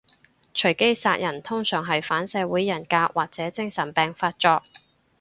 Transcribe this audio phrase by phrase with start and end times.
[0.55, 4.63] 隨機殺人通常係反社會人格或者精神病發作